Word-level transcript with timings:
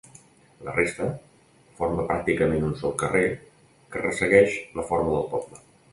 La 0.67 0.71
resta, 0.77 1.09
forma 1.81 2.05
pràcticament 2.11 2.65
un 2.69 2.73
sol 2.81 2.95
carrer, 3.03 3.23
que 3.93 4.03
ressegueix 4.05 4.57
la 4.81 4.87
forma 4.93 5.17
del 5.19 5.29
poble. 5.37 5.63